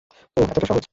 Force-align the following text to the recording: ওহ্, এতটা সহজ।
ওহ্, 0.37 0.45
এতটা 0.45 0.67
সহজ। 0.67 0.83